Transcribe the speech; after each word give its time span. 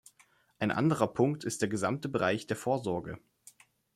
Ein 0.57 0.71
anderer 0.71 1.05
Punkt 1.13 1.43
ist 1.43 1.61
der 1.61 1.69
gesamte 1.69 2.09
Bereich 2.09 2.47
der 2.47 2.57
Vorsorge. 2.57 3.19